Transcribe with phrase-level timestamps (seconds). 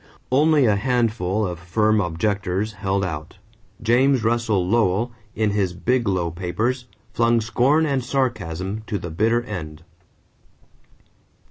[0.31, 3.37] Only a handful of firm objectors held out.
[3.83, 9.83] James Russell Lowell, in his Biglow Papers, flung scorn and sarcasm to the bitter end.